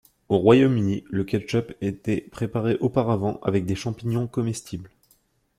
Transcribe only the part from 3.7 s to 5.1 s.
champignons comestibles.